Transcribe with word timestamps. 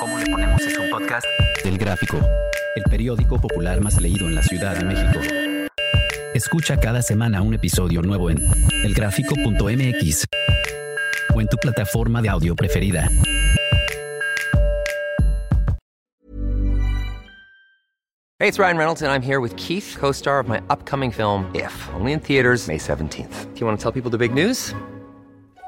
¿Cómo 0.00 0.18
le 0.18 0.26
ponemos 0.26 0.60
es 0.62 0.78
un 0.78 0.90
podcast? 0.90 1.26
Del 1.64 1.78
Gráfico, 1.78 2.18
el 2.76 2.82
periódico 2.84 3.40
popular 3.40 3.80
más 3.80 4.00
leído 4.00 4.26
en 4.26 4.34
la 4.34 4.42
Ciudad 4.42 4.76
de 4.76 4.84
México. 4.84 5.20
Escucha 6.34 6.78
cada 6.78 7.02
semana 7.02 7.42
un 7.42 7.54
episodio 7.54 8.02
nuevo 8.02 8.30
en 8.30 8.38
elgráfico.mx 8.84 10.24
o 11.34 11.40
en 11.40 11.48
tu 11.48 11.56
plataforma 11.56 12.22
de 12.22 12.28
audio 12.28 12.54
preferida. 12.54 13.08
Hey, 18.40 18.46
it's 18.46 18.60
Ryan 18.60 18.76
Reynolds, 18.76 19.02
and 19.02 19.10
I'm 19.10 19.20
here 19.20 19.40
with 19.40 19.56
Keith, 19.56 19.96
co 19.98 20.12
star 20.12 20.38
of 20.38 20.46
my 20.46 20.60
upcoming 20.70 21.10
film, 21.10 21.50
If, 21.56 21.72
only 21.94 22.12
in 22.12 22.20
theaters, 22.20 22.68
May 22.68 22.78
17th. 22.78 23.52
Do 23.52 23.60
you 23.60 23.66
want 23.66 23.78
to 23.78 23.82
tell 23.82 23.90
people 23.90 24.10
the 24.10 24.18
big 24.18 24.32
news? 24.32 24.74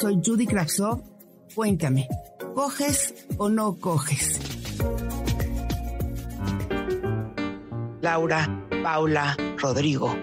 Soy 0.00 0.18
Judy 0.24 0.46
Kravsov. 0.46 1.02
Cuéntame, 1.54 2.08
¿coges 2.54 3.26
o 3.36 3.50
no 3.50 3.76
coges? 3.78 4.40
Laura, 8.00 8.48
Paula, 8.82 9.36
Rodrigo, 9.58 10.16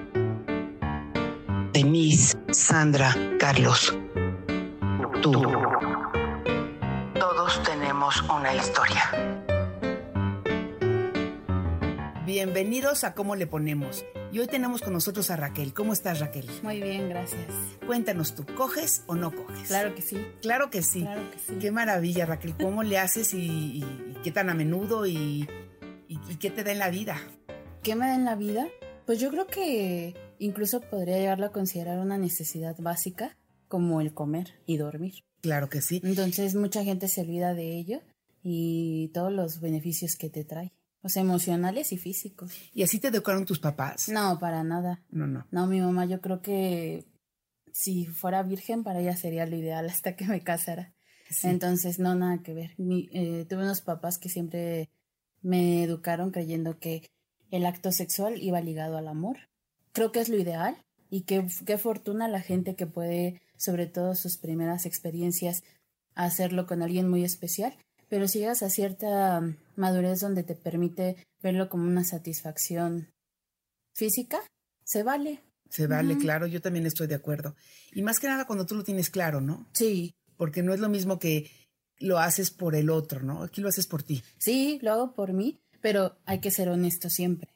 Denise, 1.73 2.35
Sandra, 2.49 3.15
Carlos, 3.39 3.95
tú. 5.21 5.43
Todos 7.19 7.61
tenemos 7.61 8.23
una 8.35 8.55
historia. 8.55 9.03
Bienvenidos 12.25 13.03
a 13.03 13.13
Cómo 13.13 13.35
le 13.35 13.45
ponemos. 13.45 14.03
Y 14.31 14.39
hoy 14.39 14.47
tenemos 14.47 14.81
con 14.81 14.93
nosotros 14.93 15.29
a 15.31 15.35
Raquel. 15.37 15.73
¿Cómo 15.73 15.93
estás, 15.93 16.19
Raquel? 16.19 16.45
Muy 16.61 16.81
bien, 16.81 17.09
gracias. 17.09 17.45
Cuéntanos 17.85 18.35
tú, 18.35 18.45
¿coges 18.55 19.03
o 19.07 19.15
no 19.15 19.33
coges? 19.33 19.67
Claro 19.67 19.95
que 19.95 20.01
sí. 20.01 20.17
Claro 20.41 20.69
que 20.69 20.83
sí. 20.83 21.01
Claro 21.01 21.31
que 21.31 21.39
sí. 21.39 21.53
Qué 21.59 21.71
maravilla, 21.71 22.25
Raquel. 22.25 22.55
¿Cómo 22.57 22.83
le 22.83 22.97
haces 22.97 23.33
y, 23.33 23.39
y- 23.39 23.83
y 23.83 24.17
qué 24.23 24.31
tan 24.31 24.49
a 24.49 24.53
menudo 24.53 25.05
y, 25.07 25.47
y- 26.07 26.35
qué 26.39 26.51
te 26.51 26.63
da 26.63 26.71
en 26.71 26.79
la 26.79 26.89
vida? 26.89 27.17
¿Qué 27.83 27.95
me 27.95 28.05
da 28.07 28.15
en 28.15 28.25
la 28.25 28.35
vida? 28.35 28.67
Pues 29.05 29.19
yo 29.19 29.29
creo 29.31 29.47
que 29.47 30.13
incluso 30.39 30.81
podría 30.81 31.17
llegarlo 31.17 31.45
a 31.45 31.51
considerar 31.53 31.99
una 31.99 32.17
necesidad 32.17 32.75
básica 32.79 33.37
como 33.69 34.01
el 34.01 34.13
comer 34.13 34.59
y 34.65 34.75
dormir. 34.77 35.23
Claro 35.41 35.69
que 35.69 35.81
sí. 35.81 36.01
Entonces 36.03 36.53
mucha 36.55 36.83
gente 36.83 37.07
se 37.07 37.21
olvida 37.21 37.53
de 37.53 37.77
ello 37.77 38.01
y 38.43 39.07
todos 39.13 39.31
los 39.31 39.61
beneficios 39.61 40.15
que 40.17 40.29
te 40.29 40.43
trae. 40.43 40.73
O 41.07 41.09
sea, 41.09 41.21
emocionales 41.21 41.93
y 41.93 41.97
físicos. 41.97 42.51
¿Y 42.73 42.83
así 42.83 42.99
te 42.99 43.07
educaron 43.07 43.45
tus 43.45 43.59
papás? 43.59 44.09
No, 44.09 44.37
para 44.39 44.61
nada. 44.65 45.05
No, 45.09 45.25
no. 45.25 45.47
No, 45.51 45.65
mi 45.65 45.79
mamá 45.79 46.05
yo 46.05 46.19
creo 46.19 46.41
que 46.41 47.05
si 47.71 48.07
fuera 48.07 48.43
virgen 48.43 48.83
para 48.83 48.99
ella 48.99 49.15
sería 49.15 49.45
lo 49.45 49.55
ideal 49.55 49.87
hasta 49.89 50.17
que 50.17 50.25
me 50.25 50.41
casara. 50.43 50.93
Sí. 51.29 51.47
Entonces, 51.47 51.97
no, 51.97 52.13
nada 52.13 52.43
que 52.43 52.53
ver. 52.53 52.73
Mi- 52.77 53.07
eh, 53.13 53.45
tuve 53.47 53.63
unos 53.63 53.79
papás 53.79 54.17
que 54.17 54.27
siempre 54.27 54.89
me 55.41 55.81
educaron 55.81 56.31
creyendo 56.31 56.77
que 56.77 57.09
el 57.51 57.65
acto 57.65 57.93
sexual 57.93 58.41
iba 58.43 58.59
ligado 58.59 58.97
al 58.97 59.07
amor. 59.07 59.37
Creo 59.93 60.11
que 60.11 60.19
es 60.19 60.27
lo 60.27 60.35
ideal 60.37 60.75
y 61.09 61.21
qué, 61.21 61.47
qué 61.65 61.77
fortuna 61.77 62.27
la 62.27 62.41
gente 62.41 62.75
que 62.75 62.85
puede, 62.85 63.41
sobre 63.55 63.87
todo 63.87 64.13
sus 64.13 64.35
primeras 64.37 64.85
experiencias, 64.85 65.63
hacerlo 66.15 66.67
con 66.67 66.81
alguien 66.81 67.07
muy 67.09 67.23
especial. 67.23 67.77
Pero 68.09 68.27
si 68.27 68.39
llegas 68.39 68.63
a 68.63 68.69
cierta 68.69 69.41
madurez 69.75 70.19
donde 70.19 70.43
te 70.43 70.55
permite 70.55 71.17
verlo 71.41 71.69
como 71.69 71.83
una 71.83 72.03
satisfacción 72.03 73.09
física, 73.93 74.39
se 74.83 75.03
vale. 75.03 75.41
Se 75.69 75.87
vale, 75.87 76.17
claro, 76.17 76.47
yo 76.47 76.61
también 76.61 76.85
estoy 76.85 77.07
de 77.07 77.15
acuerdo. 77.15 77.55
Y 77.93 78.01
más 78.01 78.19
que 78.19 78.27
nada 78.27 78.45
cuando 78.45 78.65
tú 78.65 78.75
lo 78.75 78.83
tienes 78.83 79.09
claro, 79.09 79.41
¿no? 79.41 79.67
Sí, 79.73 80.13
Porque 80.37 80.63
no 80.63 80.73
es 80.73 80.79
lo 80.79 80.87
mismo 80.87 81.19
que 81.19 81.51
lo 81.99 82.19
haces 82.19 82.51
por 82.51 82.75
el 82.75 82.89
otro, 82.89 83.21
¿no? 83.21 83.43
Aquí 83.43 83.59
lo 83.59 83.69
haces 83.69 83.87
por 83.87 84.03
ti. 84.03 84.23
Sí, 84.37 84.79
lo 84.81 84.91
hago 84.93 85.13
por 85.13 85.33
mí, 85.33 85.59
pero 85.81 86.15
hay 86.25 86.39
que 86.39 86.51
ser 86.51 86.69
honesto 86.69 87.09
siempre. 87.09 87.49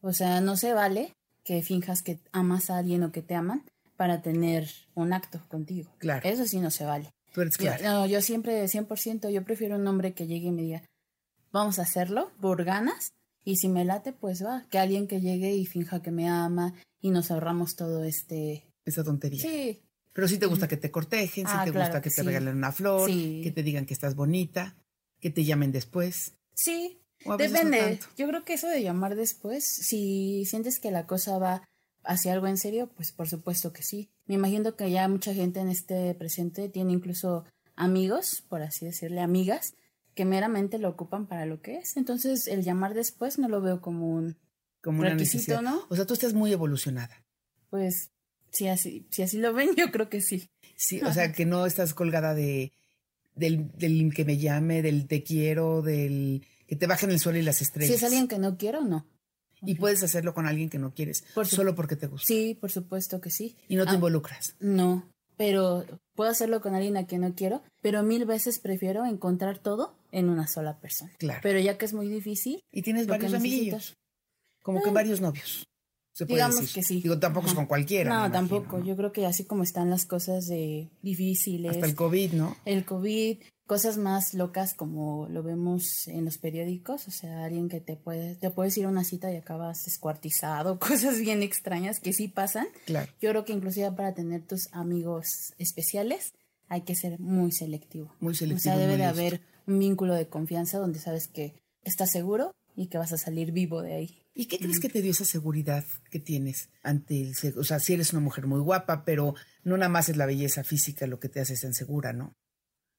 O 0.00 0.12
sea, 0.12 0.40
no 0.40 0.56
se 0.56 0.74
vale 0.74 1.12
que 1.44 1.62
finjas 1.62 2.02
que 2.02 2.18
amas 2.32 2.70
a 2.70 2.78
alguien 2.78 3.02
o 3.04 3.12
que 3.12 3.22
te 3.22 3.34
aman 3.34 3.64
para 3.96 4.20
tener 4.20 4.68
un 4.94 5.12
acto 5.12 5.40
contigo. 5.48 5.90
Claro. 5.98 6.28
Eso 6.28 6.46
sí 6.46 6.60
no 6.60 6.70
se 6.70 6.84
vale. 6.84 7.10
Tú 7.38 7.42
eres 7.42 7.54
Yo, 7.56 7.58
claro. 7.66 7.84
no, 7.84 8.06
yo 8.06 8.20
siempre, 8.20 8.64
100%, 8.64 9.30
yo 9.30 9.44
prefiero 9.44 9.76
un 9.76 9.86
hombre 9.86 10.12
que 10.12 10.26
llegue 10.26 10.48
y 10.48 10.50
me 10.50 10.62
diga, 10.62 10.82
vamos 11.52 11.78
a 11.78 11.82
hacerlo 11.82 12.32
por 12.40 12.64
ganas, 12.64 13.12
y 13.44 13.56
si 13.58 13.68
me 13.68 13.84
late, 13.84 14.12
pues 14.12 14.44
va, 14.44 14.66
que 14.70 14.78
alguien 14.80 15.06
que 15.06 15.20
llegue 15.20 15.54
y 15.54 15.64
finja 15.64 16.02
que 16.02 16.10
me 16.10 16.28
ama 16.28 16.74
y 17.00 17.10
nos 17.10 17.30
ahorramos 17.30 17.76
todo 17.76 18.02
este... 18.02 18.64
Esa 18.84 19.04
tontería. 19.04 19.40
Sí, 19.40 19.80
Pero 20.12 20.26
sí 20.26 20.38
te 20.38 20.46
gusta 20.46 20.66
que 20.66 20.76
te 20.76 20.90
cortejen, 20.90 21.46
sí 21.46 21.52
Ah, 21.54 21.64
te 21.64 21.70
claro 21.70 21.86
gusta 21.86 22.02
que 22.02 22.10
te 22.10 22.16
sí. 22.16 22.22
regalen 22.22 22.56
una 22.56 22.72
flor, 22.72 23.08
Sí. 23.08 23.40
que 23.44 23.52
te 23.52 23.62
digan 23.62 23.86
que 23.86 23.94
estás 23.94 24.16
bonita, 24.16 24.74
que 25.20 25.30
te 25.30 25.44
llamen 25.44 25.70
después. 25.70 26.34
sí, 26.54 26.98
no 27.24 27.36
Depende. 27.36 28.00
Yo 28.16 28.26
creo 28.28 28.44
que 28.44 28.54
eso 28.54 28.66
de 28.68 28.82
llamar 28.82 29.14
después, 29.16 29.64
si 29.64 30.44
sientes 30.44 30.78
que 30.80 30.90
la 30.90 31.06
cosa 31.06 31.38
va 31.38 31.62
hacia 32.08 32.32
algo 32.32 32.46
en 32.48 32.56
serio, 32.56 32.90
pues 32.96 33.12
por 33.12 33.28
supuesto 33.28 33.72
que 33.72 33.82
sí. 33.82 34.08
Me 34.26 34.34
imagino 34.34 34.74
que 34.74 34.90
ya 34.90 35.06
mucha 35.06 35.34
gente 35.34 35.60
en 35.60 35.68
este 35.68 36.14
presente 36.14 36.68
tiene 36.68 36.92
incluso 36.92 37.44
amigos, 37.76 38.42
por 38.48 38.62
así 38.62 38.86
decirle, 38.86 39.20
amigas, 39.20 39.74
que 40.14 40.24
meramente 40.24 40.78
lo 40.78 40.88
ocupan 40.88 41.26
para 41.26 41.46
lo 41.46 41.60
que 41.60 41.76
es. 41.76 41.96
Entonces, 41.96 42.48
el 42.48 42.64
llamar 42.64 42.94
después 42.94 43.38
no 43.38 43.48
lo 43.48 43.60
veo 43.60 43.80
como 43.80 44.12
un, 44.12 44.36
Como 44.82 45.00
una 45.00 45.10
Requisito, 45.10 45.60
necesidad. 45.60 45.62
¿no? 45.62 45.86
O 45.90 45.94
sea, 45.96 46.06
tú 46.06 46.14
estás 46.14 46.32
muy 46.32 46.50
evolucionada. 46.52 47.22
pues, 47.70 48.10
si 48.50 48.66
así, 48.68 49.06
si 49.10 49.22
así 49.22 49.36
lo 49.38 49.52
ven, 49.52 49.70
yo 49.76 49.90
creo 49.92 50.08
que 50.08 50.22
sí. 50.22 50.48
Sí, 50.76 51.00
o 51.02 51.12
sea, 51.12 51.32
que 51.32 51.44
no 51.44 51.66
estás 51.66 51.92
colgada 51.92 52.34
de 52.34 52.72
del, 53.34 53.70
del 53.76 54.12
que 54.14 54.24
me 54.24 54.38
llame, 54.38 54.82
del 54.82 55.06
te 55.06 55.22
quiero, 55.22 55.82
del 55.82 56.44
que 56.66 56.74
te 56.76 56.86
bajen 56.86 57.10
el 57.10 57.20
sol 57.20 57.36
y 57.36 57.42
las 57.42 57.60
estrellas. 57.62 57.90
Si 57.90 57.94
es 57.96 58.02
alguien 58.02 58.26
que 58.26 58.38
no 58.38 58.56
quiero, 58.56 58.80
no. 58.80 59.06
Y 59.62 59.74
puedes 59.74 60.02
hacerlo 60.02 60.34
con 60.34 60.46
alguien 60.46 60.70
que 60.70 60.78
no 60.78 60.92
quieres, 60.94 61.24
Por 61.34 61.46
solo 61.46 61.74
porque 61.74 61.96
te 61.96 62.06
gusta. 62.06 62.26
Sí, 62.26 62.56
por 62.60 62.70
supuesto 62.70 63.20
que 63.20 63.30
sí. 63.30 63.56
Y 63.68 63.76
no 63.76 63.84
te 63.84 63.90
Ah, 63.90 63.94
involucras. 63.94 64.54
No, 64.60 65.04
pero 65.36 65.84
puedo 66.14 66.30
hacerlo 66.30 66.60
con 66.60 66.74
alguien 66.74 66.96
a 66.96 67.06
quien 67.06 67.22
no 67.22 67.34
quiero, 67.34 67.62
pero 67.82 68.02
mil 68.02 68.24
veces 68.24 68.58
prefiero 68.58 69.04
encontrar 69.06 69.58
todo 69.58 69.94
en 70.12 70.28
una 70.28 70.46
sola 70.46 70.78
persona. 70.78 71.12
Claro. 71.18 71.40
Pero 71.42 71.58
ya 71.60 71.76
que 71.78 71.84
es 71.84 71.92
muy 71.92 72.08
difícil, 72.08 72.60
Y 72.72 72.82
tienes 72.82 73.06
varios 73.06 73.32
necesitas- 73.32 73.94
como 74.62 74.82
que 74.82 74.90
Ah. 74.90 74.92
varios 74.92 75.20
novios. 75.20 75.64
Se 76.12 76.26
puede 76.26 76.38
Digamos 76.38 76.60
decir. 76.62 76.74
que 76.74 76.82
sí. 76.82 77.00
Digo, 77.00 77.18
tampoco 77.20 77.46
es 77.46 77.54
con 77.54 77.66
cualquiera. 77.66 78.10
No, 78.10 78.16
imagino, 78.26 78.32
tampoco. 78.32 78.78
¿no? 78.78 78.84
Yo 78.84 78.96
creo 78.96 79.12
que 79.12 79.24
así 79.24 79.44
como 79.44 79.62
están 79.62 79.88
las 79.88 80.04
cosas 80.04 80.48
de 80.48 80.88
difíciles, 81.00 81.70
Hasta 81.70 81.86
el 81.86 81.94
COVID, 81.94 82.32
¿no? 82.32 82.56
el 82.64 82.84
COVID, 82.84 83.38
cosas 83.68 83.98
más 83.98 84.34
locas 84.34 84.74
como 84.74 85.28
lo 85.28 85.44
vemos 85.44 86.08
en 86.08 86.24
los 86.24 86.38
periódicos, 86.38 87.06
o 87.06 87.10
sea, 87.12 87.44
alguien 87.44 87.68
que 87.68 87.80
te 87.80 87.96
puede, 87.96 88.34
te 88.34 88.50
puedes 88.50 88.76
ir 88.78 88.86
a 88.86 88.88
una 88.88 89.04
cita 89.04 89.30
y 89.30 89.36
acabas 89.36 89.84
descuartizado, 89.84 90.78
cosas 90.80 91.20
bien 91.20 91.42
extrañas 91.44 92.00
que 92.00 92.12
sí 92.12 92.26
pasan. 92.26 92.66
Claro. 92.86 93.12
Yo 93.20 93.30
creo 93.30 93.44
que 93.44 93.52
inclusive 93.52 93.92
para 93.92 94.14
tener 94.14 94.42
tus 94.42 94.68
amigos 94.72 95.52
especiales 95.58 96.32
hay 96.66 96.80
que 96.80 96.96
ser 96.96 97.20
muy 97.20 97.52
selectivo. 97.52 98.12
Muy 98.18 98.32
O 98.32 98.36
selectivo. 98.36 98.62
sea, 98.62 98.76
debe 98.78 98.96
de 98.96 99.04
listo. 99.04 99.10
haber 99.10 99.40
un 99.66 99.78
vínculo 99.78 100.14
de 100.14 100.28
confianza 100.28 100.78
donde 100.78 100.98
sabes 100.98 101.28
que 101.28 101.54
estás 101.84 102.10
seguro 102.10 102.50
y 102.74 102.86
que 102.86 102.98
vas 102.98 103.12
a 103.12 103.18
salir 103.18 103.52
vivo 103.52 103.82
de 103.82 103.94
ahí. 103.94 104.22
¿Y 104.34 104.46
qué 104.46 104.58
crees 104.58 104.80
que 104.80 104.88
te 104.88 105.02
dio 105.02 105.10
esa 105.10 105.24
seguridad 105.24 105.84
que 106.10 106.20
tienes 106.20 106.70
ante 106.82 107.20
el 107.20 107.34
sexo? 107.34 107.60
O 107.60 107.64
sea, 107.64 107.80
si 107.80 107.92
eres 107.92 108.12
una 108.12 108.20
mujer 108.22 108.46
muy 108.46 108.60
guapa, 108.60 109.04
pero 109.04 109.34
no 109.64 109.76
nada 109.76 109.88
más 109.90 110.08
es 110.08 110.16
la 110.16 110.26
belleza 110.26 110.64
física 110.64 111.06
lo 111.06 111.18
que 111.20 111.28
te 111.28 111.40
hace 111.40 111.56
tan 111.56 111.74
segura, 111.74 112.12
¿no? 112.12 112.34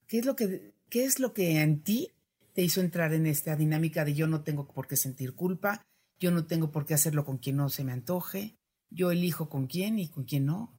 ¿Qué 0.10 0.18
es 0.18 0.26
lo 0.26 0.36
que, 0.36 0.74
qué 0.90 1.06
es 1.06 1.20
lo 1.20 1.34
que 1.34 1.62
en 1.62 1.84
ti 1.84 2.12
te 2.54 2.64
hizo 2.64 2.82
entrar 2.82 3.14
en 3.14 3.28
esta 3.28 3.56
dinámica 3.56 4.04
de 4.04 4.16
yo 4.16 4.26
no 4.26 4.42
tengo 4.42 4.68
por 4.68 4.88
qué 4.88 4.98
sentir 4.98 5.36
culpa, 5.36 5.84
yo 6.20 6.32
no 6.32 6.48
tengo 6.48 6.72
por 6.72 6.88
qué 6.88 6.96
hacerlo 6.96 7.24
con 7.24 7.38
quien 7.38 7.58
no 7.58 7.70
se 7.70 7.84
me 7.84 7.92
antoje, 7.92 8.58
yo 8.90 9.12
elijo 9.12 9.50
con 9.50 9.68
quién 9.68 10.00
y 10.00 10.10
con 10.10 10.24
quién 10.24 10.48
no? 10.48 10.76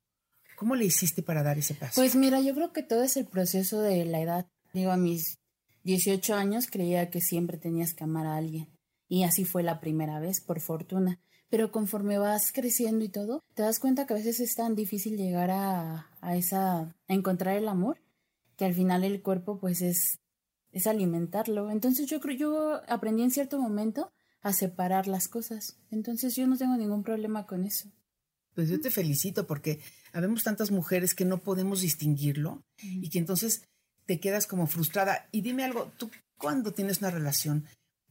¿Cómo 0.57 0.75
le 0.75 0.85
hiciste 0.85 1.23
para 1.23 1.45
dar 1.45 1.59
ese 1.59 1.75
paso? 1.75 2.01
Pues 2.01 2.17
mira, 2.17 2.41
yo 2.41 2.55
creo 2.55 2.73
que 2.73 2.83
todo 2.83 3.05
es 3.05 3.17
el 3.17 3.27
proceso 3.27 3.81
de 3.81 4.05
la 4.05 4.21
edad. 4.21 4.47
Digo, 4.75 4.91
a 4.91 4.97
mis 4.97 5.39
18 5.85 6.35
años 6.35 6.67
creía 6.67 7.09
que 7.09 7.21
siempre 7.21 7.57
tenías 7.57 7.95
que 7.95 8.03
amar 8.03 8.27
a 8.27 8.37
alguien. 8.37 8.69
Y 9.09 9.23
así 9.23 9.45
fue 9.45 9.63
la 9.63 9.81
primera 9.81 10.19
vez, 10.19 10.41
por 10.41 10.61
fortuna. 10.61 11.21
Pero 11.49 11.71
conforme 11.71 12.19
vas 12.19 12.51
creciendo 12.53 13.05
y 13.05 13.09
todo, 13.09 13.43
te 13.55 13.63
das 13.63 13.79
cuenta 13.79 14.07
que 14.07 14.15
a 14.15 14.17
veces 14.17 14.41
es 14.41 14.57
tan 14.57 14.75
difícil 14.75 15.17
llegar 15.17 15.51
a, 15.51 16.11
a 16.21 16.37
esa, 16.37 16.81
a 16.81 16.95
encontrar 17.15 17.57
el 17.57 17.69
amor, 17.69 17.99
que 18.61 18.67
al 18.67 18.75
final 18.75 19.05
el 19.05 19.23
cuerpo 19.23 19.59
pues 19.59 19.81
es 19.81 20.21
es 20.71 20.87
alimentarlo. 20.87 21.71
Entonces 21.71 22.07
yo 22.07 22.21
creo, 22.21 22.37
yo 22.37 22.81
aprendí 22.89 23.23
en 23.23 23.31
cierto 23.31 23.59
momento 23.59 24.13
a 24.43 24.53
separar 24.53 25.07
las 25.07 25.29
cosas. 25.29 25.79
Entonces 25.91 26.37
yo 26.37 26.47
no 26.47 26.59
tengo 26.59 26.77
ningún 26.77 27.03
problema 27.03 27.47
con 27.47 27.65
eso. 27.65 27.91
Pues 28.55 28.69
yo 28.69 28.79
te 28.79 28.91
felicito 28.91 29.47
porque 29.47 29.81
habemos 30.13 30.43
tantas 30.45 30.71
mujeres 30.71 31.15
que 31.15 31.25
no 31.25 31.39
podemos 31.39 31.81
distinguirlo 31.81 32.63
y 32.83 33.09
que 33.09 33.19
entonces 33.19 33.63
te 34.05 34.21
quedas 34.21 34.47
como 34.47 34.67
frustrada. 34.67 35.27
Y 35.33 35.41
dime 35.41 35.65
algo, 35.65 35.91
tú 35.97 36.11
cuando 36.37 36.75
tienes 36.75 36.99
una 36.99 37.11
relación, 37.11 37.65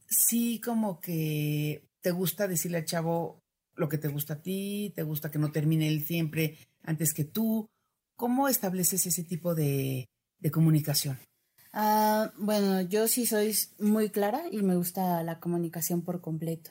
sí 0.08 0.60
como 0.60 1.00
que 1.00 1.84
te 2.00 2.10
gusta 2.10 2.48
decirle 2.48 2.78
al 2.78 2.86
chavo 2.86 3.38
lo 3.76 3.88
que 3.88 3.98
te 3.98 4.08
gusta 4.08 4.34
a 4.34 4.42
ti, 4.42 4.92
te 4.96 5.04
gusta 5.04 5.30
que 5.30 5.38
no 5.38 5.52
termine 5.52 5.86
él 5.86 6.04
siempre 6.04 6.58
antes 6.82 7.14
que 7.14 7.22
tú. 7.22 7.68
¿Cómo 8.16 8.48
estableces 8.48 9.06
ese 9.06 9.24
tipo 9.24 9.54
de, 9.54 10.10
de 10.40 10.50
comunicación? 10.50 11.18
Ah, 11.72 12.32
bueno, 12.36 12.80
yo 12.80 13.06
sí 13.06 13.26
soy 13.26 13.54
muy 13.78 14.10
clara 14.10 14.42
y 14.50 14.62
me 14.62 14.76
gusta 14.76 15.22
la 15.22 15.38
comunicación 15.38 16.02
por 16.02 16.20
completo. 16.20 16.70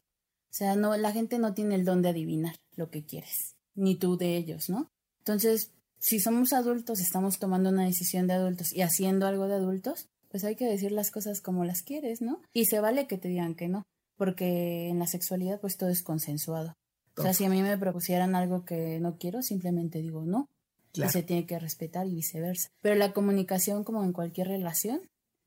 O 0.49 0.53
sea, 0.53 0.75
no, 0.75 0.97
la 0.97 1.11
gente 1.11 1.39
no 1.39 1.53
tiene 1.53 1.75
el 1.75 1.85
don 1.85 2.01
de 2.01 2.09
adivinar 2.09 2.55
lo 2.75 2.89
que 2.89 3.05
quieres, 3.05 3.55
ni 3.75 3.95
tú 3.95 4.17
de 4.17 4.35
ellos, 4.35 4.69
¿no? 4.69 4.89
Entonces, 5.19 5.71
si 5.99 6.19
somos 6.19 6.53
adultos, 6.53 6.99
estamos 6.99 7.39
tomando 7.39 7.69
una 7.69 7.85
decisión 7.85 8.27
de 8.27 8.33
adultos 8.33 8.73
y 8.73 8.81
haciendo 8.81 9.27
algo 9.27 9.47
de 9.47 9.55
adultos, 9.55 10.07
pues 10.29 10.43
hay 10.43 10.55
que 10.55 10.65
decir 10.65 10.91
las 10.91 11.11
cosas 11.11 11.41
como 11.41 11.65
las 11.65 11.81
quieres, 11.81 12.21
¿no? 12.21 12.41
Y 12.53 12.65
se 12.65 12.79
vale 12.79 13.07
que 13.07 13.17
te 13.17 13.27
digan 13.27 13.55
que 13.55 13.67
no, 13.67 13.83
porque 14.17 14.89
en 14.89 14.99
la 14.99 15.07
sexualidad 15.07 15.59
pues 15.59 15.77
todo 15.77 15.89
es 15.89 16.03
consensuado. 16.03 16.73
O 17.17 17.21
sea, 17.21 17.33
si 17.33 17.43
a 17.43 17.49
mí 17.49 17.61
me 17.61 17.77
propusieran 17.77 18.33
algo 18.33 18.63
que 18.63 18.99
no 19.01 19.17
quiero, 19.17 19.41
simplemente 19.41 20.01
digo 20.01 20.23
no. 20.23 20.47
Y 20.93 21.07
se 21.09 21.23
tiene 21.23 21.45
que 21.45 21.59
respetar 21.59 22.07
y 22.07 22.15
viceversa. 22.15 22.69
Pero 22.81 22.95
la 22.95 23.13
comunicación, 23.13 23.83
como 23.83 24.03
en 24.03 24.13
cualquier 24.13 24.47
relación, 24.47 25.01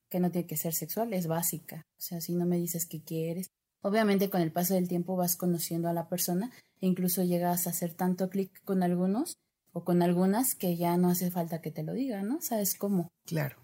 que 0.09 0.21
no 0.21 0.31
tiene 0.31 0.47
que 0.47 0.57
ser 0.57 0.75
sexual, 0.75 1.13
es 1.15 1.27
básica. 1.27 1.87
O 1.99 2.01
sea, 2.01 2.21
si 2.21 2.35
no 2.35 2.47
me 2.47 2.59
dices 2.59 2.87
que 2.87 3.03
quieres, 3.03 3.51
obviamente 3.81 4.31
con 4.31 4.41
el 4.41 4.53
paso 4.53 4.75
del 4.75 4.89
tiempo 4.89 5.17
vas 5.17 5.37
conociendo 5.37 5.89
a 5.89 5.93
la 5.93 6.09
persona 6.09 6.51
e 6.81 6.87
incluso 6.87 7.23
llegas 7.23 7.67
a 7.67 7.71
hacer 7.71 7.95
tanto 7.95 8.31
clic 8.31 8.63
con 8.65 8.83
algunos 8.83 9.35
o 9.73 9.85
con 9.85 10.03
algunas 10.03 10.55
que 10.55 10.77
ya 10.77 10.97
no 10.97 11.09
hace 11.09 11.31
falta 11.31 11.61
que 11.61 11.71
te 11.71 11.83
lo 11.83 11.95
digan, 11.95 12.29
¿no? 12.29 12.41
¿Sabes 12.43 12.77
cómo? 12.77 13.09
Claro. 13.27 13.57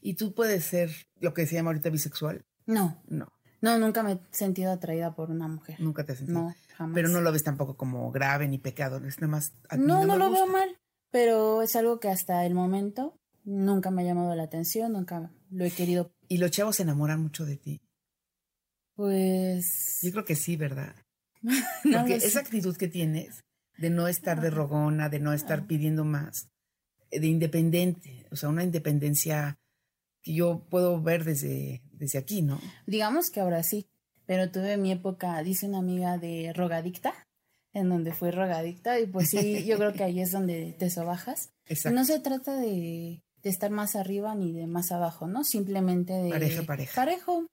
¿Y 0.00 0.14
tú 0.14 0.32
puedes 0.34 0.64
ser 0.64 0.90
lo 1.20 1.34
que 1.34 1.46
se 1.46 1.54
llama 1.54 1.70
ahorita 1.70 1.90
bisexual? 1.90 2.42
No. 2.66 3.02
No. 3.06 3.28
No, 3.60 3.78
nunca 3.78 4.02
me 4.02 4.12
he 4.12 4.20
sentido 4.30 4.72
atraída 4.72 5.14
por 5.14 5.30
una 5.30 5.48
mujer. 5.48 5.80
Nunca 5.80 6.04
te 6.04 6.12
has 6.12 6.18
sentido. 6.18 6.40
No, 6.40 6.54
jamás. 6.76 6.94
Pero 6.94 7.08
no 7.08 7.20
lo 7.22 7.32
ves 7.32 7.44
tampoco 7.44 7.76
como 7.76 8.10
grave 8.12 8.46
ni 8.46 8.58
pecado, 8.58 8.98
es 9.06 9.20
nada 9.20 9.30
más. 9.30 9.52
a 9.70 9.76
No, 9.76 10.04
no, 10.04 10.18
lo 10.18 10.30
veo 10.30 10.46
mal, 10.46 10.76
pero 11.14 11.62
es 11.62 11.76
algo 11.76 12.00
que 12.00 12.08
hasta 12.08 12.44
el 12.44 12.54
momento 12.54 13.16
nunca 13.44 13.92
me 13.92 14.02
ha 14.02 14.04
llamado 14.04 14.34
la 14.34 14.42
atención, 14.42 14.94
nunca 14.94 15.30
lo 15.48 15.64
he 15.64 15.70
querido. 15.70 16.12
Y 16.26 16.38
los 16.38 16.50
chavos 16.50 16.74
se 16.74 16.82
enamoran 16.82 17.22
mucho 17.22 17.44
de 17.44 17.56
ti. 17.56 17.80
Pues. 18.96 20.00
Yo 20.02 20.10
creo 20.10 20.24
que 20.24 20.34
sí, 20.34 20.56
¿verdad? 20.56 20.96
no 21.40 21.98
Porque 21.98 22.16
esa 22.16 22.40
actitud 22.40 22.76
que 22.76 22.88
tienes 22.88 23.44
de 23.78 23.90
no 23.90 24.08
estar 24.08 24.40
de 24.40 24.50
rogona, 24.50 25.08
de 25.08 25.20
no 25.20 25.32
estar 25.32 25.68
pidiendo 25.68 26.04
más, 26.04 26.48
eh, 27.12 27.20
de 27.20 27.28
independiente, 27.28 28.26
o 28.32 28.36
sea, 28.36 28.48
una 28.48 28.64
independencia 28.64 29.56
que 30.20 30.34
yo 30.34 30.66
puedo 30.68 31.00
ver 31.00 31.22
desde, 31.22 31.84
desde 31.92 32.18
aquí, 32.18 32.42
¿no? 32.42 32.60
Digamos 32.88 33.30
que 33.30 33.38
ahora 33.38 33.62
sí, 33.62 33.86
pero 34.26 34.50
tuve 34.50 34.76
mi 34.78 34.90
época, 34.90 35.40
dice 35.44 35.68
una 35.68 35.78
amiga, 35.78 36.18
de 36.18 36.52
rogadicta, 36.52 37.23
en 37.74 37.88
donde 37.90 38.12
fui 38.12 38.30
rogadicta, 38.30 38.98
y 39.00 39.06
pues 39.06 39.30
sí, 39.30 39.64
yo 39.66 39.76
creo 39.76 39.92
que 39.92 40.04
ahí 40.04 40.20
es 40.20 40.30
donde 40.32 40.74
te 40.78 40.88
sobajas. 40.90 41.50
Exacto. 41.66 41.94
No 41.98 42.04
se 42.04 42.18
trata 42.20 42.56
de, 42.56 43.22
de 43.42 43.50
estar 43.50 43.70
más 43.70 43.96
arriba 43.96 44.34
ni 44.34 44.52
de 44.52 44.66
más 44.66 44.90
abajo, 44.92 45.26
¿no? 45.26 45.44
Simplemente 45.44 46.12
de... 46.14 46.30
Pareja, 46.30 46.62
pareja. 46.62 46.94
Parejo. 46.94 47.46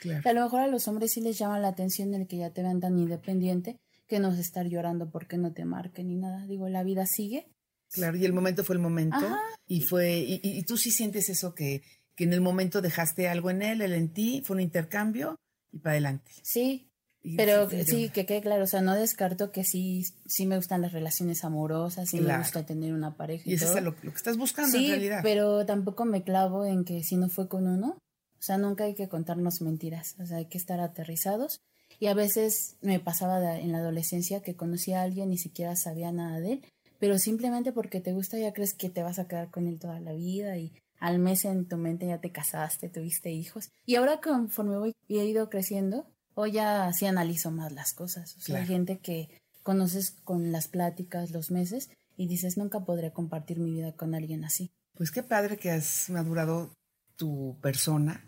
Claro. 0.00 0.22
Y 0.24 0.28
A 0.28 0.32
lo 0.32 0.42
mejor 0.42 0.60
a 0.60 0.66
los 0.68 0.88
hombres 0.88 1.12
sí 1.12 1.20
les 1.20 1.38
llama 1.38 1.58
la 1.60 1.68
atención 1.68 2.14
el 2.14 2.26
que 2.26 2.38
ya 2.38 2.50
te 2.50 2.62
vean 2.62 2.80
tan 2.80 2.98
independiente 2.98 3.76
que 4.08 4.18
no 4.18 4.32
es 4.32 4.38
estar 4.40 4.66
llorando 4.66 5.10
porque 5.10 5.36
no 5.38 5.52
te 5.52 5.64
marquen 5.64 6.08
ni 6.08 6.16
nada. 6.16 6.46
Digo, 6.46 6.68
la 6.68 6.82
vida 6.82 7.06
sigue. 7.06 7.46
Claro, 7.92 8.16
y 8.16 8.24
el 8.24 8.32
momento 8.32 8.64
fue 8.64 8.76
el 8.76 8.80
momento. 8.82 9.16
Ajá. 9.16 9.38
Y 9.66 9.82
fue, 9.82 10.18
y, 10.18 10.34
y- 10.42 10.58
y 10.58 10.62
tú 10.64 10.76
sí 10.76 10.90
sientes 10.90 11.28
eso 11.28 11.54
que, 11.54 11.82
que 12.16 12.24
en 12.24 12.32
el 12.32 12.40
momento 12.40 12.80
dejaste 12.80 13.28
algo 13.28 13.50
en 13.50 13.62
él, 13.62 13.82
él 13.82 13.92
en 13.92 14.12
ti, 14.12 14.42
fue 14.44 14.54
un 14.56 14.60
intercambio 14.62 15.36
y 15.72 15.78
para 15.78 15.92
adelante. 15.92 16.30
Sí, 16.42 16.89
pero 17.36 17.68
sí, 17.68 18.08
que 18.10 18.26
quede 18.26 18.40
claro, 18.40 18.64
o 18.64 18.66
sea, 18.66 18.80
no 18.80 18.94
descarto 18.94 19.52
que 19.52 19.64
sí, 19.64 20.04
sí 20.26 20.46
me 20.46 20.56
gustan 20.56 20.82
las 20.82 20.92
relaciones 20.92 21.44
amorosas, 21.44 22.08
sí 22.08 22.18
me 22.18 22.24
Claro. 22.24 22.42
gusta 22.42 22.64
tener 22.64 22.92
una 22.94 23.16
pareja. 23.16 23.44
Y, 23.46 23.52
Y 23.52 23.54
eso 23.54 23.66
todo. 23.66 23.78
es 23.78 23.84
lo, 23.84 23.90
lo 24.02 24.10
que 24.10 24.16
estás 24.16 24.36
buscando 24.36 24.70
Sí, 24.76 24.86
en 24.86 24.90
realidad. 24.92 25.20
pero 25.22 25.64
tampoco 25.66 26.04
me 26.04 26.22
clavo 26.22 26.64
en 26.64 26.84
que 26.84 27.02
si 27.04 27.16
no 27.16 27.28
fue 27.28 27.48
con 27.48 27.66
uno, 27.66 27.90
o 28.38 28.42
sea, 28.42 28.56
nunca 28.58 28.84
hay 28.84 28.94
que 28.94 29.08
contarnos 29.08 29.60
mentiras, 29.60 30.16
o 30.18 30.26
sea, 30.26 30.38
hay 30.38 30.46
que 30.46 30.58
estar 30.58 30.80
aterrizados. 30.80 31.60
Y 31.98 32.06
a 32.06 32.14
veces 32.14 32.76
me 32.80 33.00
pasaba 33.00 33.40
de- 33.40 33.60
en 33.60 33.72
la 33.72 33.78
adolescencia 33.78 34.40
que 34.42 34.54
conocía 34.56 35.00
a 35.00 35.02
alguien 35.02 35.28
ni 35.28 35.36
siquiera 35.36 35.76
sabía 35.76 36.12
nada 36.12 36.40
de 36.40 36.52
él, 36.54 36.64
pero 36.98 37.18
simplemente 37.18 37.72
porque 37.72 38.00
te 38.00 38.12
gusta 38.12 38.38
ya 38.38 38.52
crees 38.54 38.72
que 38.74 38.88
te 38.88 39.02
vas 39.02 39.18
a 39.18 39.26
quedar 39.28 39.50
con 39.50 39.66
él 39.66 39.78
toda 39.78 40.00
la 40.00 40.12
vida 40.12 40.56
y 40.56 40.72
al 40.98 41.18
mes 41.18 41.44
en 41.44 41.66
tu 41.66 41.76
mente 41.76 42.06
ya 42.06 42.18
te 42.18 42.30
casaste, 42.30 42.88
tuviste 42.88 43.30
hijos. 43.30 43.70
Y 43.86 43.96
ahora 43.96 44.20
conforme 44.20 44.78
voy 44.78 44.94
he 45.08 45.24
ido 45.26 45.50
creciendo, 45.50 46.06
hoy 46.34 46.52
ya 46.52 46.92
sí 46.92 47.06
analizo 47.06 47.50
más 47.50 47.72
las 47.72 47.92
cosas. 47.92 48.36
O 48.36 48.40
sea, 48.40 48.60
hay 48.60 48.66
gente 48.66 48.98
que 48.98 49.28
conoces 49.62 50.12
con 50.24 50.52
las 50.52 50.68
pláticas, 50.68 51.30
los 51.30 51.50
meses, 51.50 51.90
y 52.16 52.26
dices, 52.26 52.56
nunca 52.56 52.80
podré 52.80 53.12
compartir 53.12 53.58
mi 53.58 53.70
vida 53.72 53.92
con 53.92 54.14
alguien 54.14 54.44
así. 54.44 54.70
Pues 54.94 55.10
qué 55.10 55.22
padre 55.22 55.56
que 55.56 55.70
has 55.70 56.10
madurado 56.10 56.72
tu 57.16 57.56
persona, 57.60 58.26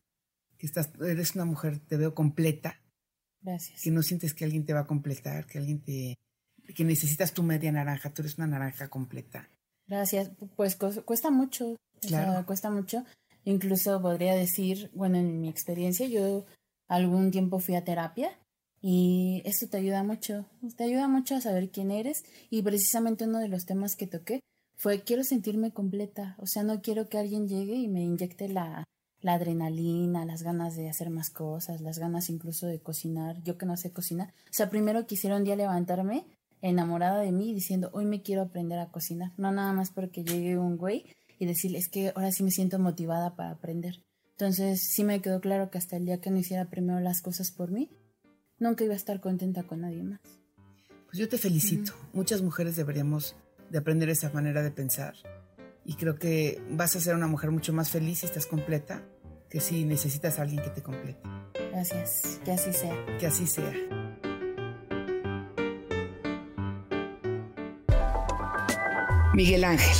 que 0.58 0.66
estás, 0.66 0.90
eres 1.00 1.34
una 1.34 1.44
mujer, 1.44 1.78
te 1.80 1.96
veo 1.96 2.14
completa, 2.14 2.80
Gracias. 3.40 3.82
que 3.82 3.90
no 3.90 4.02
sientes 4.02 4.34
que 4.34 4.44
alguien 4.44 4.64
te 4.64 4.72
va 4.72 4.80
a 4.80 4.86
completar, 4.86 5.46
que 5.46 5.58
alguien 5.58 5.80
te, 5.80 6.16
que 6.74 6.84
necesitas 6.84 7.32
tu 7.32 7.42
media 7.42 7.72
naranja, 7.72 8.10
tú 8.14 8.22
eres 8.22 8.38
una 8.38 8.46
naranja 8.46 8.88
completa. 8.88 9.48
Gracias. 9.86 10.30
Pues 10.56 10.76
cuesta 10.76 11.30
mucho. 11.30 11.72
O 11.72 11.76
sea, 12.00 12.24
Claro. 12.24 12.46
cuesta 12.46 12.70
mucho. 12.70 13.04
Incluso 13.44 14.00
podría 14.00 14.34
decir, 14.34 14.90
bueno, 14.94 15.18
en 15.18 15.40
mi 15.40 15.48
experiencia, 15.48 16.06
yo 16.06 16.46
algún 16.92 17.30
tiempo 17.30 17.58
fui 17.58 17.74
a 17.74 17.84
terapia 17.84 18.38
y 18.82 19.42
esto 19.46 19.66
te 19.68 19.78
ayuda 19.78 20.02
mucho. 20.02 20.44
Te 20.76 20.84
ayuda 20.84 21.08
mucho 21.08 21.36
a 21.36 21.40
saber 21.40 21.70
quién 21.70 21.90
eres 21.90 22.24
y 22.50 22.60
precisamente 22.62 23.24
uno 23.24 23.38
de 23.38 23.48
los 23.48 23.64
temas 23.64 23.96
que 23.96 24.06
toqué 24.06 24.40
fue 24.76 25.02
quiero 25.02 25.24
sentirme 25.24 25.72
completa. 25.72 26.36
O 26.38 26.46
sea, 26.46 26.64
no 26.64 26.82
quiero 26.82 27.08
que 27.08 27.16
alguien 27.16 27.48
llegue 27.48 27.76
y 27.76 27.88
me 27.88 28.02
inyecte 28.02 28.48
la, 28.48 28.84
adrenalina, 29.24 30.26
las 30.26 30.42
ganas 30.42 30.76
de 30.76 30.90
hacer 30.90 31.08
más 31.08 31.30
cosas, 31.30 31.80
las 31.80 31.98
ganas 31.98 32.28
incluso 32.28 32.66
de 32.66 32.80
cocinar. 32.80 33.42
Yo 33.42 33.56
que 33.56 33.64
no 33.64 33.76
sé 33.78 33.90
cocinar. 33.90 34.34
O 34.50 34.52
sea, 34.52 34.68
primero 34.68 35.06
quisiera 35.06 35.36
un 35.36 35.44
día 35.44 35.56
levantarme 35.56 36.26
enamorada 36.60 37.20
de 37.20 37.32
mí 37.32 37.54
diciendo, 37.54 37.88
hoy 37.94 38.04
me 38.04 38.20
quiero 38.20 38.42
aprender 38.42 38.78
a 38.78 38.90
cocinar. 38.90 39.32
No 39.38 39.50
nada 39.50 39.72
más 39.72 39.90
porque 39.90 40.24
llegue 40.24 40.58
un 40.58 40.76
güey 40.76 41.06
y 41.38 41.46
decirle, 41.46 41.78
es 41.78 41.88
que 41.88 42.12
ahora 42.14 42.32
sí 42.32 42.42
me 42.42 42.50
siento 42.50 42.78
motivada 42.78 43.34
para 43.34 43.52
aprender. 43.52 44.02
Entonces 44.42 44.80
sí 44.80 45.04
me 45.04 45.22
quedó 45.22 45.40
claro 45.40 45.70
que 45.70 45.78
hasta 45.78 45.96
el 45.96 46.04
día 46.04 46.20
que 46.20 46.32
no 46.32 46.36
hiciera 46.36 46.68
primero 46.68 46.98
las 46.98 47.22
cosas 47.22 47.52
por 47.52 47.70
mí, 47.70 47.92
nunca 48.58 48.82
iba 48.82 48.92
a 48.92 48.96
estar 48.96 49.20
contenta 49.20 49.62
con 49.62 49.82
nadie 49.82 50.02
más. 50.02 50.18
Pues 51.06 51.18
yo 51.18 51.28
te 51.28 51.38
felicito. 51.38 51.92
Muchas 52.12 52.42
mujeres 52.42 52.74
deberíamos 52.74 53.36
de 53.70 53.78
aprender 53.78 54.08
esa 54.08 54.30
manera 54.30 54.64
de 54.64 54.72
pensar. 54.72 55.14
Y 55.84 55.94
creo 55.94 56.16
que 56.16 56.60
vas 56.70 56.96
a 56.96 57.00
ser 57.00 57.14
una 57.14 57.28
mujer 57.28 57.52
mucho 57.52 57.72
más 57.72 57.90
feliz 57.90 58.18
si 58.18 58.26
estás 58.26 58.46
completa 58.46 59.04
que 59.48 59.60
si 59.60 59.84
necesitas 59.84 60.40
a 60.40 60.42
alguien 60.42 60.60
que 60.60 60.70
te 60.70 60.82
complete. 60.82 61.20
Gracias, 61.70 62.40
que 62.44 62.50
así 62.50 62.72
sea. 62.72 63.18
Que 63.20 63.28
así 63.28 63.46
sea. 63.46 63.72
Miguel 69.34 69.62
Ángel 69.62 69.96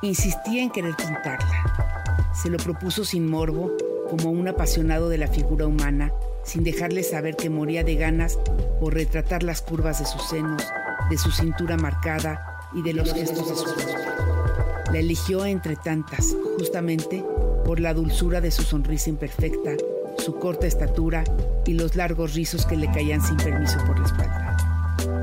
insistía 0.00 0.62
en 0.62 0.70
querer 0.70 0.96
pintarla. 0.96 1.91
Se 2.34 2.48
lo 2.48 2.58
propuso 2.58 3.04
sin 3.04 3.28
morbo, 3.28 3.70
como 4.08 4.30
un 4.30 4.48
apasionado 4.48 5.08
de 5.08 5.18
la 5.18 5.28
figura 5.28 5.66
humana, 5.66 6.12
sin 6.44 6.64
dejarle 6.64 7.02
saber 7.02 7.36
que 7.36 7.50
moría 7.50 7.84
de 7.84 7.94
ganas 7.94 8.38
por 8.80 8.94
retratar 8.94 9.42
las 9.42 9.62
curvas 9.62 10.00
de 10.00 10.06
sus 10.06 10.22
senos, 10.28 10.62
de 11.08 11.18
su 11.18 11.30
cintura 11.30 11.76
marcada 11.76 12.58
y 12.74 12.82
de 12.82 12.94
los 12.94 13.12
gestos 13.12 13.48
de 13.48 13.54
su 13.54 13.64
rostro. 13.64 14.92
La 14.92 14.98
eligió 14.98 15.46
entre 15.46 15.76
tantas, 15.76 16.36
justamente 16.58 17.24
por 17.64 17.80
la 17.80 17.94
dulzura 17.94 18.40
de 18.40 18.50
su 18.50 18.62
sonrisa 18.62 19.10
imperfecta, 19.10 19.72
su 20.18 20.38
corta 20.38 20.66
estatura 20.66 21.24
y 21.66 21.74
los 21.74 21.96
largos 21.96 22.34
rizos 22.34 22.66
que 22.66 22.76
le 22.76 22.90
caían 22.90 23.20
sin 23.22 23.36
permiso 23.36 23.78
por 23.86 23.98
la 23.98 24.06
espalda. 24.06 24.56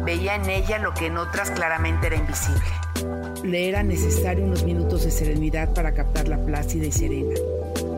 Veía 0.06 0.36
en 0.36 0.50
ella 0.50 0.80
lo 0.80 0.94
que 0.94 1.08
en 1.08 1.18
otras 1.18 1.52
claramente 1.52 2.08
era 2.08 2.16
invisible. 2.16 2.62
Le 3.44 3.70
era 3.70 3.84
necesario 3.84 4.44
unos 4.44 4.64
minutos 4.64 5.04
de 5.04 5.12
serenidad 5.12 5.74
para 5.74 5.94
captarla 5.94 6.38
plácida 6.46 6.86
y 6.86 6.92
serena, 6.92 7.36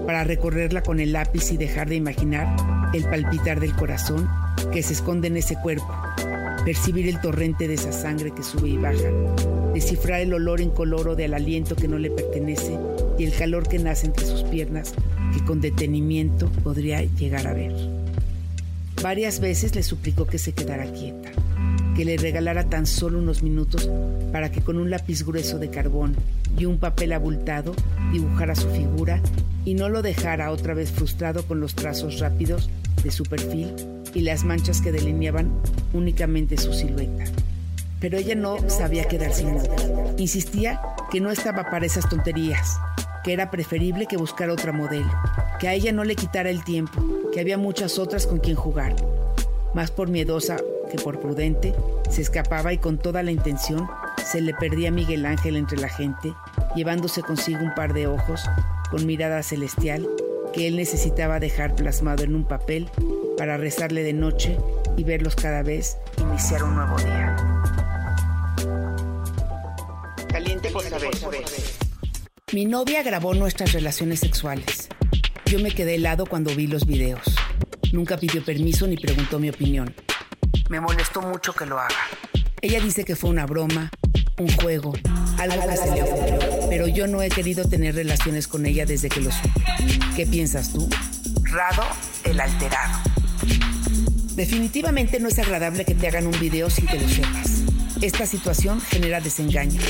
para 0.05 0.23
recorrerla 0.23 0.83
con 0.83 0.99
el 0.99 1.13
lápiz 1.13 1.51
y 1.51 1.57
dejar 1.57 1.89
de 1.89 1.95
imaginar 1.95 2.55
el 2.93 3.05
palpitar 3.05 3.59
del 3.59 3.75
corazón 3.75 4.29
que 4.71 4.83
se 4.83 4.93
esconde 4.93 5.27
en 5.27 5.37
ese 5.37 5.55
cuerpo, 5.55 5.95
percibir 6.65 7.07
el 7.07 7.19
torrente 7.19 7.67
de 7.67 7.75
esa 7.75 7.91
sangre 7.91 8.31
que 8.31 8.43
sube 8.43 8.69
y 8.69 8.77
baja, 8.77 9.09
descifrar 9.73 10.21
el 10.21 10.33
olor 10.33 10.61
incoloro 10.61 11.15
del 11.15 11.33
aliento 11.33 11.75
que 11.75 11.87
no 11.87 11.97
le 11.97 12.11
pertenece 12.11 12.77
y 13.17 13.25
el 13.25 13.33
calor 13.33 13.67
que 13.67 13.79
nace 13.79 14.07
entre 14.07 14.25
sus 14.25 14.43
piernas 14.43 14.93
que 15.33 15.43
con 15.45 15.61
detenimiento 15.61 16.49
podría 16.63 17.03
llegar 17.03 17.47
a 17.47 17.53
ver. 17.53 17.73
Varias 19.01 19.39
veces 19.39 19.75
le 19.75 19.83
suplicó 19.83 20.25
que 20.27 20.37
se 20.37 20.53
quedara 20.53 20.85
quieta, 20.91 21.31
que 21.95 22.05
le 22.05 22.17
regalara 22.17 22.69
tan 22.69 22.85
solo 22.85 23.19
unos 23.19 23.43
minutos 23.43 23.89
para 24.31 24.51
que 24.51 24.61
con 24.61 24.77
un 24.77 24.89
lápiz 24.89 25.23
grueso 25.23 25.59
de 25.59 25.69
carbón 25.69 26.15
y 26.57 26.65
un 26.65 26.79
papel 26.79 27.13
abultado 27.13 27.73
dibujara 28.11 28.55
su 28.55 28.69
figura 28.69 29.21
y 29.65 29.73
no 29.73 29.89
lo 29.89 30.01
dejara 30.01 30.51
otra 30.51 30.73
vez 30.73 30.91
frustrado 30.91 31.43
con 31.43 31.59
los 31.59 31.75
trazos 31.75 32.19
rápidos 32.19 32.69
de 33.03 33.11
su 33.11 33.23
perfil 33.23 33.73
y 34.13 34.21
las 34.21 34.43
manchas 34.43 34.81
que 34.81 34.91
delineaban 34.91 35.51
únicamente 35.93 36.57
su 36.57 36.73
silueta. 36.73 37.25
Pero 37.99 38.17
ella 38.17 38.35
no 38.35 38.57
sabía 38.69 39.07
quedarse 39.07 39.43
inmóvil. 39.43 39.69
Insistía 40.17 40.81
que 41.11 41.21
no 41.21 41.31
estaba 41.31 41.69
para 41.69 41.85
esas 41.85 42.09
tonterías, 42.09 42.77
que 43.23 43.33
era 43.33 43.51
preferible 43.51 44.07
que 44.07 44.17
buscar 44.17 44.49
otra 44.49 44.71
modelo, 44.71 45.11
que 45.59 45.67
a 45.67 45.73
ella 45.73 45.91
no 45.91 46.03
le 46.03 46.15
quitara 46.15 46.49
el 46.49 46.63
tiempo, 46.63 47.03
que 47.31 47.39
había 47.39 47.57
muchas 47.57 47.99
otras 47.99 48.25
con 48.25 48.39
quien 48.39 48.55
jugar. 48.55 48.95
Más 49.73 49.91
por 49.91 50.09
miedosa 50.09 50.57
que 50.91 50.97
por 50.97 51.19
prudente, 51.19 51.73
se 52.09 52.21
escapaba 52.21 52.73
y 52.73 52.77
con 52.77 52.97
toda 52.97 53.23
la 53.23 53.31
intención 53.31 53.87
se 54.25 54.41
le 54.41 54.53
perdía 54.53 54.91
Miguel 54.91 55.25
Ángel 55.25 55.55
entre 55.55 55.79
la 55.79 55.89
gente, 55.89 56.33
llevándose 56.75 57.21
consigo 57.21 57.59
un 57.61 57.73
par 57.73 57.93
de 57.93 58.07
ojos 58.07 58.43
con 58.89 59.05
mirada 59.05 59.41
celestial 59.41 60.07
que 60.53 60.67
él 60.67 60.75
necesitaba 60.75 61.39
dejar 61.39 61.75
plasmado 61.75 62.23
en 62.23 62.35
un 62.35 62.43
papel 62.43 62.89
para 63.37 63.57
rezarle 63.57 64.03
de 64.03 64.13
noche 64.13 64.57
y 64.97 65.03
verlos 65.03 65.35
cada 65.35 65.63
vez 65.63 65.97
iniciar 66.17 66.63
un 66.63 66.75
nuevo 66.75 66.97
día. 66.97 67.35
Caliente 70.29 70.69
por 70.71 70.83
saber. 70.83 71.09
Mi 72.53 72.65
novia 72.65 73.01
grabó 73.01 73.33
nuestras 73.33 73.71
relaciones 73.71 74.19
sexuales. 74.19 74.89
Yo 75.45 75.59
me 75.59 75.71
quedé 75.71 75.95
helado 75.95 76.25
cuando 76.25 76.53
vi 76.53 76.67
los 76.67 76.85
videos. 76.85 77.23
Nunca 77.93 78.17
pidió 78.17 78.43
permiso 78.43 78.87
ni 78.87 78.97
preguntó 78.97 79.39
mi 79.39 79.49
opinión. 79.49 79.93
Me 80.71 80.79
molestó 80.79 81.21
mucho 81.21 81.51
que 81.51 81.65
lo 81.65 81.77
haga. 81.77 81.93
Ella 82.61 82.79
dice 82.79 83.03
que 83.03 83.17
fue 83.17 83.29
una 83.29 83.45
broma, 83.45 83.91
un 84.39 84.47
juego, 84.55 84.93
algo 85.37 85.67
que 85.67 85.75
se 85.75 85.91
le 85.93 86.01
ocurrió. 86.01 86.39
Pero 86.69 86.87
yo 86.87 87.07
no 87.07 87.21
he 87.21 87.27
querido 87.27 87.67
tener 87.67 87.93
relaciones 87.93 88.47
con 88.47 88.65
ella 88.65 88.85
desde 88.85 89.09
que 89.09 89.19
lo 89.19 89.31
supe. 89.31 89.65
¿Qué 90.15 90.25
piensas 90.25 90.71
tú? 90.71 90.87
Rado, 91.43 91.83
el 92.23 92.39
alterado. 92.39 92.99
Definitivamente 94.35 95.19
no 95.19 95.27
es 95.27 95.39
agradable 95.39 95.83
que 95.83 95.93
te 95.93 96.07
hagan 96.07 96.25
un 96.25 96.39
video 96.39 96.69
sin 96.69 96.87
que 96.87 97.01
lo 97.01 97.09
sepas. 97.09 97.63
Esta 98.01 98.25
situación 98.25 98.79
genera 98.79 99.19
desengaño 99.19 99.81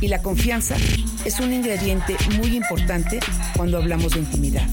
y 0.00 0.06
la 0.06 0.22
confianza 0.22 0.76
es 1.24 1.40
un 1.40 1.52
ingrediente 1.52 2.16
muy 2.36 2.54
importante 2.54 3.18
cuando 3.56 3.78
hablamos 3.78 4.12
de 4.12 4.20
intimidad. 4.20 4.68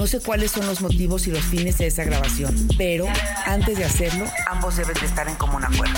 No 0.00 0.06
sé 0.06 0.18
cuáles 0.18 0.50
son 0.50 0.66
los 0.66 0.80
motivos 0.80 1.26
y 1.26 1.30
los 1.30 1.44
fines 1.44 1.76
de 1.76 1.88
esa 1.88 2.04
grabación, 2.04 2.56
pero 2.78 3.04
antes 3.44 3.76
de 3.76 3.84
hacerlo, 3.84 4.24
ambos 4.46 4.78
deben 4.78 4.94
de 4.94 5.04
estar 5.04 5.28
en 5.28 5.34
común 5.34 5.62
acuerdo. 5.62 5.94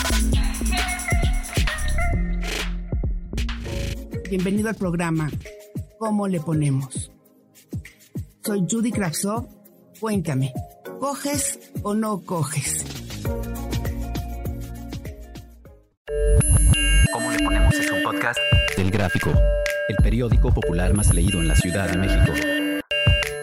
Bienvenido 4.28 4.71
al 4.71 4.75
programa 4.75 5.30
¿Cómo 6.00 6.26
le 6.26 6.40
ponemos? 6.40 7.12
Soy 8.44 8.66
Judy 8.68 8.90
Kravsov. 8.90 9.47
Cuéntame, 10.00 10.52
¿coges 10.99 11.61
o 11.85 11.94
no 11.94 12.23
coges? 12.23 12.85
¿Cómo 17.12 17.30
le 17.30 17.38
ponemos? 17.38 17.75
Es 17.76 17.88
un 17.88 18.02
podcast 18.02 18.40
del 18.76 18.90
Gráfico, 18.90 19.30
el 19.88 19.97
periódico 20.02 20.52
popular 20.52 20.92
más 20.92 21.14
leído 21.14 21.38
en 21.38 21.47
la 21.47 21.54
Ciudad 21.54 21.88
de 21.88 21.99
México. 21.99 22.62